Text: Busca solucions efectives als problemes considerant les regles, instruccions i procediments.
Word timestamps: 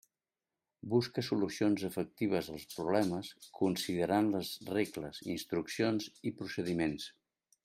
Busca 0.93 1.23
solucions 1.27 1.83
efectives 1.89 2.49
als 2.55 2.65
problemes 2.73 3.31
considerant 3.61 4.33
les 4.39 4.53
regles, 4.75 5.25
instruccions 5.39 6.13
i 6.31 6.35
procediments. 6.43 7.11